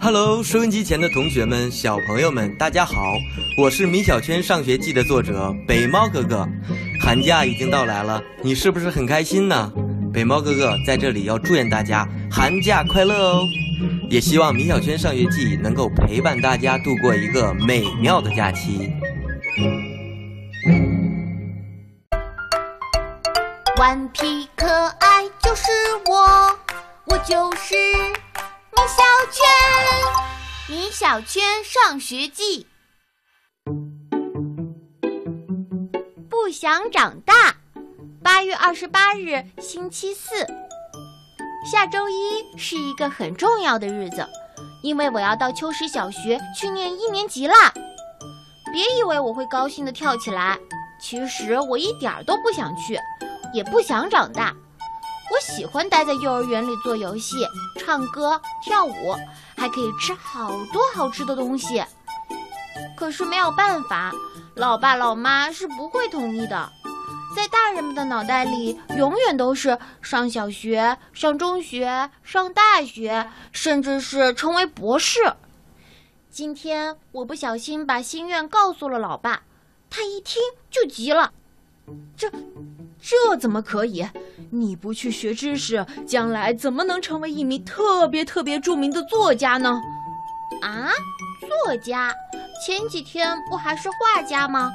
[0.00, 3.18] Hello，收音机前的同学们、小朋友们，大家好！
[3.58, 6.48] 我是米小圈上学记的作者北猫哥哥。
[7.02, 9.72] 寒假已经到来了，你是不是很开心呢？
[10.12, 13.44] 北猫哥哥在这里要祝愿大家寒假快乐哦！
[14.08, 18.90] 也希望米小圈上学记能够陪伴大家度过一个美妙的假期。
[23.78, 24.66] 顽皮可
[24.98, 25.70] 爱就是
[26.06, 26.58] 我，
[27.06, 27.74] 我就是。
[28.80, 32.66] 米小圈，米小圈上学记。
[36.30, 37.56] 不想长大。
[38.24, 40.46] 八月二十八日，星期四，
[41.70, 44.26] 下周一是一个很重要的日子，
[44.82, 47.54] 因为我要到秋实小学去念一年级啦。
[48.72, 50.58] 别以为我会高兴的跳起来，
[50.98, 52.98] 其实我一点儿都不想去，
[53.52, 54.56] 也不想长大。
[55.30, 57.46] 我喜欢待在幼儿园里做游戏、
[57.78, 59.14] 唱歌、跳舞，
[59.56, 61.82] 还可以吃好多好吃的东西。
[62.96, 64.12] 可是没有办法，
[64.56, 66.70] 老爸老妈是不会同意的。
[67.36, 75.20] 在大人们的脑袋里，永远都是上小学、上中学、上大学，甚至是成为博士。
[76.28, 79.42] 今天我不小心把心愿告诉了老爸，
[79.88, 81.32] 他一听就急了
[82.16, 82.28] ：“这……”
[83.00, 84.06] 这怎么可以？
[84.50, 89.80] 你不去学知识，将来怎么能成为一名特别特别著名的作家呢？
[90.62, 90.90] 啊，
[91.40, 92.12] 作家？
[92.64, 94.70] 前几天不还是画家吗？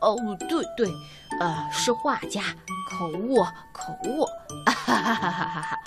[0.00, 0.16] 哦，
[0.48, 0.90] 对对，
[1.40, 2.42] 呃，是画家，
[2.90, 4.24] 口误，口误。
[4.66, 5.78] 哈哈哈哈哈哈！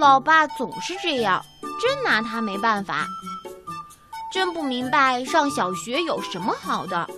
[0.00, 1.44] 老爸总是这样，
[1.82, 3.06] 真拿他没办法。
[4.32, 7.08] 真不明白上小学有什么好的。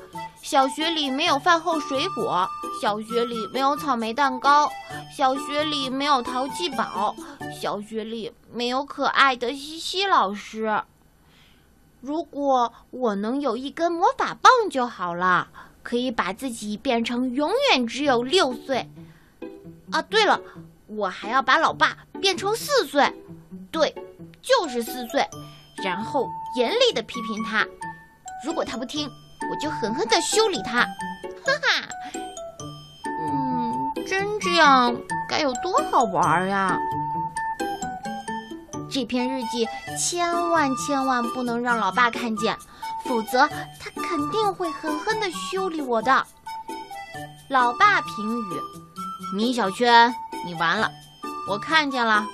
[0.50, 2.44] 小学里没有饭后水果，
[2.82, 4.68] 小学里没有草莓蛋糕，
[5.16, 7.14] 小学里没有淘气堡，
[7.62, 10.82] 小学里没有可爱的西西老师。
[12.00, 15.46] 如果我能有一根魔法棒就好了，
[15.84, 18.90] 可以把自己变成永远只有六岁。
[19.92, 20.40] 啊，对了，
[20.88, 23.14] 我还要把老爸变成四岁，
[23.70, 23.94] 对，
[24.42, 25.24] 就是四岁，
[25.84, 27.64] 然后严厉的批评他，
[28.44, 29.08] 如果他不听。
[29.50, 30.82] 我就狠狠的修理他，
[31.44, 31.88] 哈哈。
[33.04, 34.96] 嗯，真这样
[35.28, 36.78] 该有多好玩呀！
[38.92, 39.68] 这篇日记
[39.98, 42.56] 千万千万不能让老爸看见，
[43.04, 46.26] 否则他肯定会狠狠的修理我的。
[47.48, 48.60] 老爸评语：
[49.34, 50.90] 米小圈，你完了！
[51.48, 52.26] 我看见了。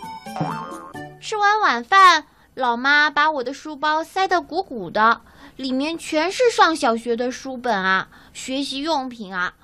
[1.21, 2.25] 吃完晚饭，
[2.55, 5.21] 老妈把我的书包塞得鼓鼓的。
[5.57, 9.55] 里面全是上小学的书本啊，学习用品啊。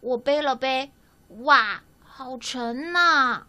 [0.00, 0.92] 我背了背，
[1.40, 3.42] 哇，好沉呐！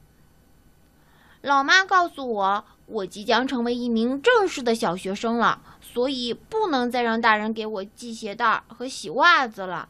[1.41, 9.89] 老妈告诉我，我即将成为一名正式的小学生了，所以不能再让大人给我系鞋带和洗袜子了。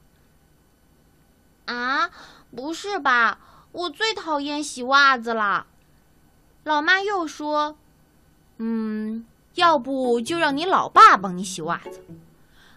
[1.65, 2.09] 啊，
[2.55, 3.39] 不是吧？
[3.71, 5.67] 我最讨厌洗袜子了。
[6.63, 7.77] 老妈又说，
[8.57, 9.25] 嗯。
[9.55, 12.03] 要不就让你老爸帮你洗袜子，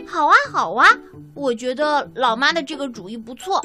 [0.06, 0.88] 好啊好啊，
[1.34, 3.64] 我觉得老妈的这个主意不错。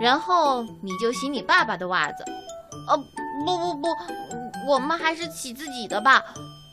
[0.00, 2.24] 然后你就洗你爸爸的袜子，
[2.88, 2.96] 呃，
[3.44, 3.88] 不不不，
[4.66, 6.22] 我们还是洗自己的吧。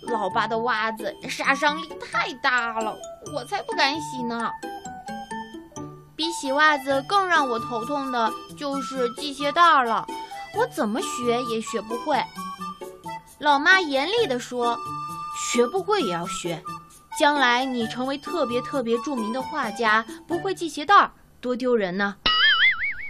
[0.07, 2.95] 老爸的袜子杀伤力太大了，
[3.35, 4.49] 我才不敢洗呢。
[6.15, 10.05] 比洗袜子更让我头痛的就是系鞋带了，
[10.57, 12.17] 我怎么学也学不会。
[13.39, 14.77] 老妈严厉地说。
[15.51, 16.61] 学不会也要学，
[17.17, 22.17] 将来你成为特别特别著名的画家，不会系鞋带儿，多丢人呢。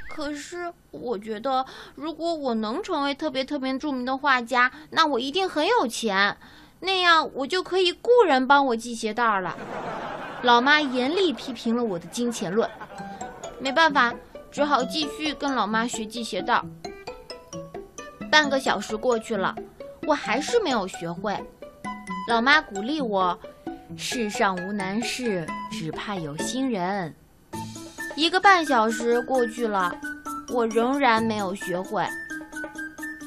[0.09, 6.37] 可是我觉得，如果我能成为特别特别著名的画家，那我一定很有钱，
[6.81, 9.57] 那样我就可以雇人帮我系鞋带儿了。
[10.43, 12.69] 老妈严厉批评了我的金钱论，
[13.59, 14.13] 没办法，
[14.51, 16.65] 只好继续跟老妈学系鞋带儿。
[18.31, 19.55] 半个小时过去了，
[20.09, 21.37] 我还是没有学会。
[22.27, 23.39] 老妈鼓励我
[23.95, 27.13] ：“世上无难事，只怕有心人。”
[28.17, 29.95] 一个半小时过去了，
[30.51, 32.03] 我仍然没有学会。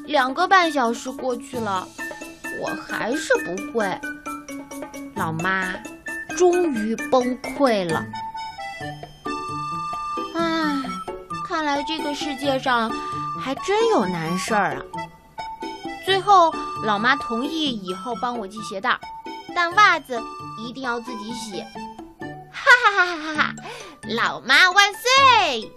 [0.07, 1.87] 两个半小时过去了，
[2.61, 3.89] 我还是不会。
[5.15, 5.73] 老妈
[6.37, 8.05] 终于崩溃了。
[10.35, 10.83] 唉，
[11.47, 12.91] 看来这个世界上
[13.41, 14.83] 还真有难事儿啊。
[16.05, 16.53] 最后，
[16.85, 18.99] 老妈同意以后帮我系鞋带，
[19.55, 20.21] 但袜子
[20.59, 21.61] 一定要自己洗。
[22.51, 23.55] 哈哈哈哈哈哈！
[24.09, 25.73] 老妈万岁！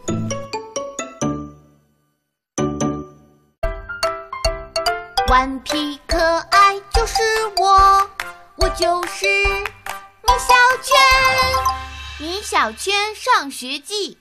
[5.27, 6.17] 顽皮可
[6.51, 7.05] 爱就。
[7.07, 7.21] 是
[7.57, 8.09] 我，
[8.55, 10.97] 我就是米小圈，
[12.19, 14.17] 米小圈上学记。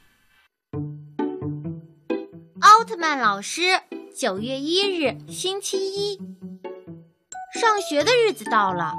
[2.60, 3.80] 奥特曼老师，
[4.16, 6.20] 九月一日，星期一，
[7.60, 8.94] 上学的日子到了，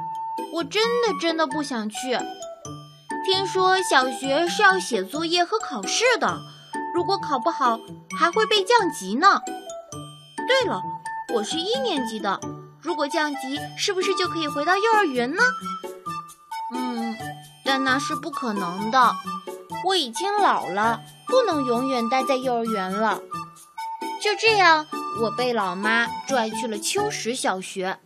[0.51, 2.17] 我真的真的不想去。
[3.25, 6.41] 听说小学是要写作业和考试的，
[6.93, 7.79] 如果考不好
[8.19, 9.39] 还会被降级呢。
[10.49, 10.81] 对了，
[11.33, 12.37] 我是一年级的，
[12.81, 15.41] 如果降级，是不是就可以回到幼儿园呢？
[16.75, 17.15] 嗯，
[17.63, 19.15] 但那是不可能的，
[19.85, 23.21] 我已经老了，不能永远待在幼儿园了。
[24.21, 24.87] 就这样，
[25.21, 27.99] 我被老妈拽去了秋实小学。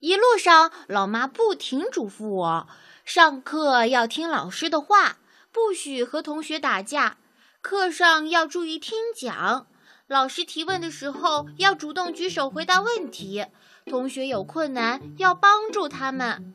[0.00, 2.68] 一路上，老妈不停嘱咐我：
[3.04, 5.18] 上课要听老师的话，
[5.52, 7.16] 不许和同学打架；
[7.62, 9.68] 课上要注意听讲，
[10.08, 13.46] 老师提问的时候要主动举手回答问题，
[13.86, 16.54] 同学有困难要帮助他们。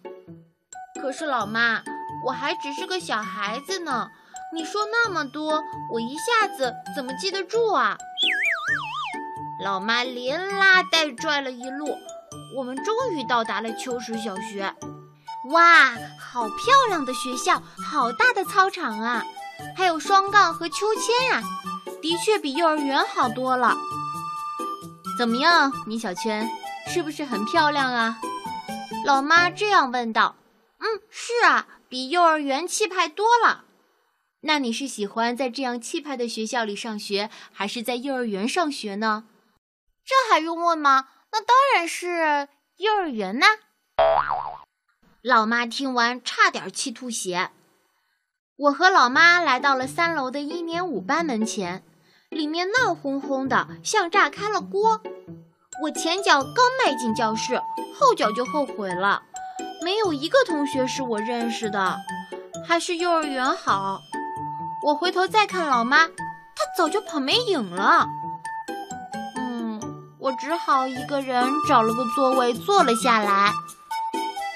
[1.01, 1.81] 可是，老妈，
[2.27, 4.09] 我还只是个小孩子呢。
[4.51, 5.63] 你说那么多，
[5.93, 7.97] 我一下子怎么记得住啊？
[9.61, 11.97] 老妈连拉带拽了一路，
[12.55, 14.73] 我们终于到达了秋实小学。
[15.51, 17.61] 哇，好漂亮的学校，
[17.91, 19.25] 好大的操场啊！
[19.75, 21.43] 还有双杠和秋千呀，
[22.01, 23.75] 的确比幼儿园好多了。
[25.17, 26.49] 怎么样，米小圈，
[26.87, 28.17] 是不是很漂亮啊？
[29.05, 30.35] 老妈这样问道。
[30.77, 33.65] 嗯，是啊，比幼儿园气派多了。
[34.41, 39.25] 那你是喜欢在这样气派的学校里上学，还是在幼儿园上学呢？
[40.09, 41.07] 这还用问吗？
[41.31, 42.47] 那当然是
[42.77, 43.45] 幼儿园呐！
[45.21, 47.51] 老妈听完差点气吐血。
[48.55, 51.83] 我和老妈来到了三楼的一年五班门前，
[52.29, 54.99] 里面闹哄哄的，像炸开了锅。
[55.83, 57.61] 我前脚刚迈进教室，
[57.95, 59.21] 后脚就后悔了，
[59.83, 61.99] 没有一个同学是我认识的，
[62.67, 64.01] 还是幼儿园好。
[64.87, 66.13] 我回头再看老妈，她
[66.75, 68.07] 早就跑没影了。
[70.19, 73.53] 我只好一个人找了个座位坐了下来。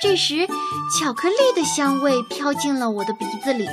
[0.02, 0.46] 这时，
[1.00, 3.66] 巧克力的香味飘进了我的鼻子里。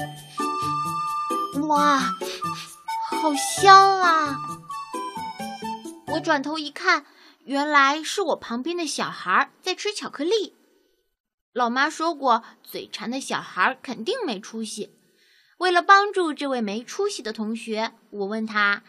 [1.66, 4.38] 哇，好香啊！
[6.12, 7.04] 我转头一看，
[7.44, 10.54] 原来是我旁边的小孩在吃巧克力。
[11.52, 14.94] 老妈说过，嘴馋的小孩肯定没出息。
[15.58, 18.84] 为了帮助这位没出息的同学，我问他：“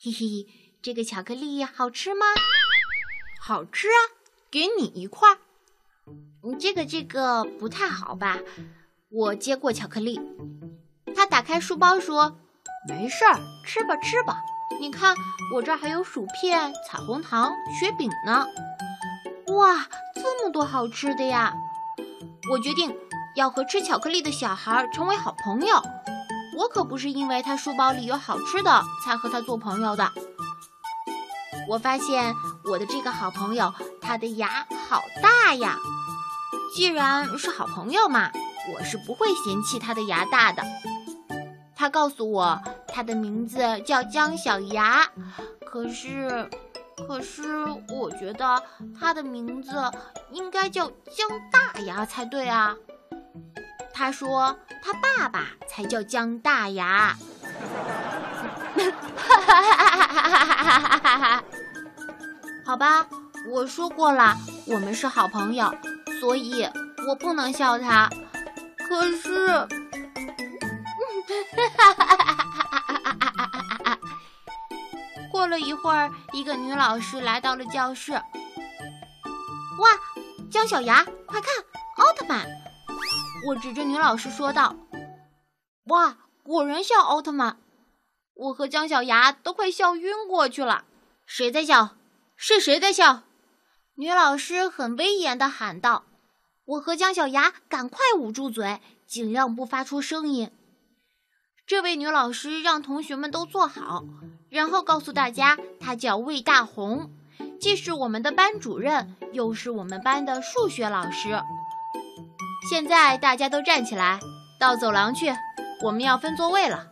[0.00, 0.46] 嘿嘿，
[0.86, 2.24] 这个巧克力好吃吗
[3.42, 3.98] ？”“好吃啊，
[4.52, 5.36] 给你一块。
[6.60, 8.38] ”“这个这个不太好吧？”
[9.10, 10.20] 我接过巧克力，
[11.12, 12.38] 他打开书包说
[12.88, 13.34] ：“没事儿，
[13.66, 14.38] 吃吧吃吧。
[14.78, 15.16] 你看
[15.52, 17.50] 我这儿还有薯片、彩虹糖、
[17.80, 18.46] 雪饼呢。
[19.56, 21.52] ”“哇，这么多好吃的呀！”
[22.48, 22.96] 我决定
[23.34, 25.82] 要和吃巧克力的小孩成为好朋友。
[26.56, 30.12] 我可不是因为他书包里有好吃的才和他做朋友的。
[31.68, 32.34] 我发现
[32.64, 35.76] 我的这个好朋友，他的牙好大呀。
[36.74, 38.30] 既然是好朋友嘛，
[38.74, 40.62] 我是不会嫌弃他的牙大的。
[41.74, 45.06] 他告诉我他的名字叫姜小牙，
[45.64, 46.48] 可是，
[47.06, 48.62] 可是我觉得
[48.98, 49.90] 他的名字
[50.30, 52.74] 应该叫姜大牙才对啊。
[53.94, 57.16] 他说：“他爸爸才叫姜大牙。”
[59.16, 60.06] 哈哈哈哈哈！
[60.06, 61.35] 哈哈哈哈哈
[62.66, 63.06] 好吧，
[63.48, 65.72] 我说过了，我们是好朋友，
[66.20, 66.68] 所以
[67.06, 68.10] 我不能笑他。
[68.76, 69.68] 可是，
[75.30, 78.12] 过了一会儿，一个女老师来到了教室。
[78.12, 78.22] 哇，
[80.50, 81.54] 姜小牙，快看，
[81.98, 82.44] 奥特曼！
[83.46, 84.74] 我指着女老师说道
[85.86, 87.58] ：“哇，果然像奥特曼！”
[88.34, 90.84] 我和姜小牙都快笑晕过去了。
[91.26, 91.90] 谁在笑？
[92.36, 93.22] 是谁在笑？
[93.94, 96.04] 女老师很威严地喊道。
[96.66, 100.50] 我和姜小牙赶快捂住嘴，尽量不发出声音。
[101.66, 104.04] 这位女老师让同学们都坐好，
[104.50, 107.10] 然后告诉大家，她叫魏大红，
[107.58, 111.40] 既是我们的班主任，又是我们班的数学老师。
[112.68, 114.20] 现在大家都站起来，
[114.60, 115.32] 到走廊去，
[115.82, 116.88] 我们要分座位了。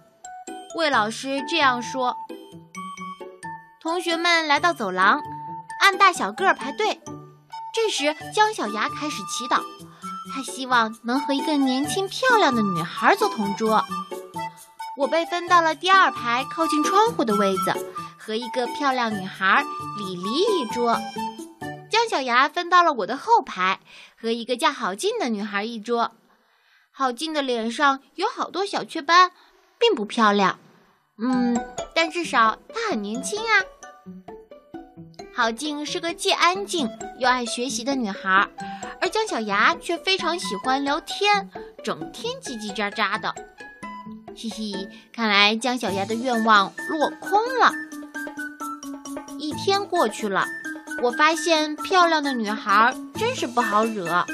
[0.76, 2.16] 魏老师这样说。
[3.80, 5.20] 同学们来到走廊，
[5.80, 7.00] 按大小个儿排队。
[7.74, 9.60] 这时，姜小牙开始祈祷，
[10.32, 13.84] 他希望能和一个年轻漂亮的女孩做同桌。
[14.96, 17.74] 我被分到了第二排靠近窗户的位子，
[18.16, 19.64] 和一个漂亮女孩
[19.98, 20.96] 李黎一桌。
[21.90, 23.80] 姜小牙分到了我的后排，
[24.16, 26.12] 和一个叫郝静的女孩一桌。
[26.92, 29.32] 郝静的脸上有好多小雀斑，
[29.80, 30.60] 并不漂亮，
[31.18, 31.60] 嗯，
[31.92, 33.50] 但至少她很年轻啊。
[35.36, 36.88] 郝静是个既安静
[37.18, 38.48] 又爱学习的女孩，
[39.00, 41.50] 而姜小牙却非常喜欢聊天，
[41.82, 43.34] 整天叽叽喳喳的。
[44.36, 47.72] 嘻嘻，看来姜小牙的愿望落空了。
[49.40, 50.46] 一天过去了，
[51.02, 54.24] 我发现漂亮的女孩真是不好惹。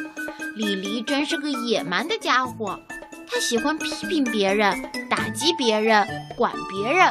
[0.55, 2.79] 李黎真是个野蛮的家伙，
[3.27, 7.11] 他喜欢批评别人、打击别人、管别人、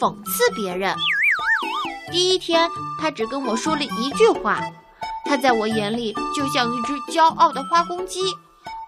[0.00, 0.96] 讽刺别人。
[2.10, 2.70] 第一天，
[3.00, 4.60] 他只跟我说了一句话，
[5.24, 8.20] 他在我眼里就像一只骄傲的花公鸡，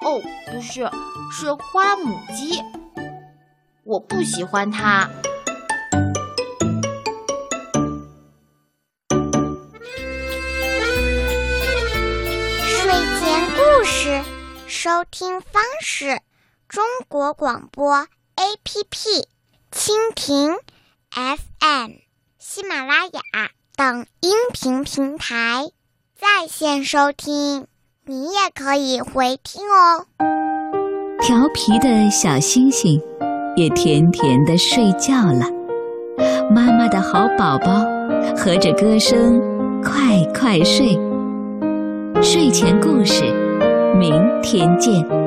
[0.03, 0.21] 哦，
[0.51, 0.91] 不是，
[1.33, 2.63] 是花母鸡。
[3.85, 5.11] 我不喜欢他。
[12.67, 14.23] 睡前故事
[14.67, 16.21] 收听方式：
[16.69, 18.07] 中国广播
[18.37, 19.27] APP、
[19.73, 20.59] 蜻蜓
[21.11, 22.08] FM。
[22.51, 23.21] 喜马拉雅
[23.77, 25.69] 等音频平台
[26.17, 27.67] 在线收听，
[28.07, 30.07] 你也可以回听哦。
[31.21, 32.99] 调皮的小星星
[33.55, 35.45] 也甜甜的睡觉了，
[36.51, 37.85] 妈妈的好宝宝
[38.35, 39.39] 和着歌声
[39.83, 40.99] 快快睡。
[42.23, 43.25] 睡前故事，
[43.95, 45.18] 明天见。